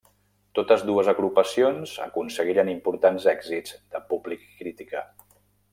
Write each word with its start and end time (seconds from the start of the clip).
Totes 0.59 0.85
dues 0.89 1.09
agrupacions 1.13 1.93
aconseguiren 2.07 2.73
importants 2.75 3.29
èxits 3.37 3.79
de 3.97 4.05
públic 4.15 4.49
i 4.51 4.55
crítica. 4.63 5.07